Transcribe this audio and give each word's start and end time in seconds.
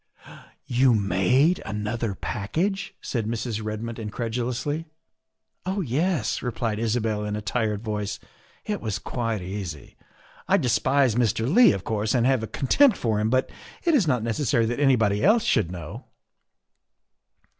"You 0.65 0.95
made 0.95 1.61
another 1.63 2.15
package?" 2.15 2.95
said 3.01 3.27
Mrs. 3.27 3.63
Red 3.63 3.83
mood 3.83 3.99
incredulously." 3.99 4.87
Oh, 5.67 5.81
yes," 5.81 6.41
replied 6.41 6.79
Isabel 6.79 7.23
in 7.23 7.35
a 7.35 7.41
tired 7.43 7.83
voice," 7.83 8.19
it 8.65 8.81
was 8.81 8.97
quite 8.97 9.43
easy. 9.43 9.95
I 10.47 10.57
despise 10.57 11.13
Mr. 11.13 11.47
Leigh, 11.47 11.71
of 11.73 11.83
course, 11.83 12.15
and 12.15 12.25
have 12.25 12.41
a 12.41 12.47
contempt 12.47 12.97
for 12.97 13.19
him, 13.19 13.29
but 13.29 13.51
it 13.83 13.93
is 13.93 14.07
not 14.07 14.23
necessary 14.23 14.65
that 14.65 14.79
anybody 14.79 15.23
else 15.23 15.43
should 15.43 15.71
know." 15.71 16.05